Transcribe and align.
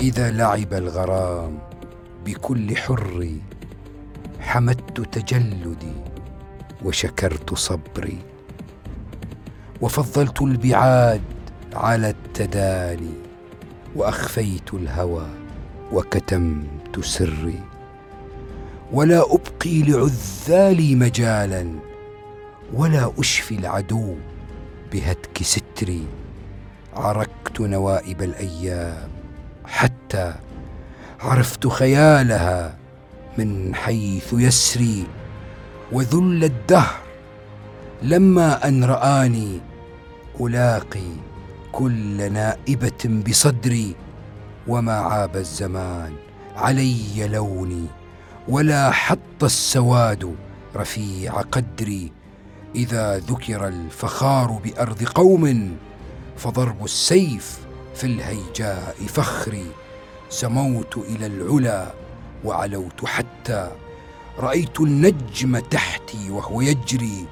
إذا 0.00 0.30
لعب 0.30 0.74
الغرام 0.74 1.58
بكل 2.24 2.76
حر 2.76 3.28
حمدت 4.40 5.00
تجلدي 5.00 5.92
وشكرت 6.84 7.54
صبري 7.54 8.18
وفضلت 9.80 10.42
البعاد 10.42 11.22
على 11.74 12.10
التداني 12.10 13.14
وأخفيت 13.96 14.74
الهوى 14.74 15.26
وكتمت 15.92 17.00
سري. 17.00 17.60
ولا 18.92 19.20
أبقي 19.20 19.82
لعذالي 19.82 20.94
مجالا 20.94 21.72
ولا 22.72 23.12
أشفي 23.18 23.54
العدو 23.54 24.14
بهتك 24.92 25.42
ستري. 25.42 26.06
عركت 26.94 27.60
نوائب 27.60 28.22
الأيام 28.22 29.19
حتى 29.70 30.34
عرفت 31.20 31.66
خيالها 31.66 32.76
من 33.38 33.74
حيث 33.74 34.32
يسري 34.32 35.06
وذل 35.92 36.44
الدهر 36.44 37.00
لما 38.02 38.68
أن 38.68 38.84
رآني 38.84 39.60
ألاقي 40.40 41.10
كل 41.72 42.32
نائبة 42.32 43.22
بصدري 43.28 43.94
وما 44.68 44.92
عاب 44.92 45.36
الزمان 45.36 46.12
علي 46.56 47.28
لوني 47.28 47.86
ولا 48.48 48.90
حط 48.90 49.44
السواد 49.44 50.34
رفيع 50.76 51.40
قدري 51.40 52.12
إذا 52.74 53.18
ذكر 53.18 53.68
الفخار 53.68 54.60
بأرض 54.64 55.02
قوم 55.02 55.76
فضرب 56.36 56.84
السيف 56.84 57.58
في 58.00 58.06
الهيجاء 58.06 58.94
فخري 59.08 59.66
سموت 60.28 60.96
إلى 60.96 61.26
العلا 61.26 61.86
وعلوت 62.44 63.04
حتى 63.04 63.70
رأيت 64.38 64.80
النجم 64.80 65.58
تحتي 65.58 66.30
وهو 66.30 66.60
يجري 66.60 67.26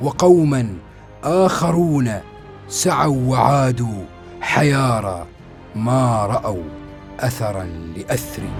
وقوما 0.00 0.76
آخرون 1.24 2.20
سعوا 2.68 3.16
وعادوا 3.26 4.04
حيارى 4.40 5.26
ما 5.74 6.26
رأوا 6.26 6.64
أثرا 7.20 7.64
لأثري. 7.96 8.52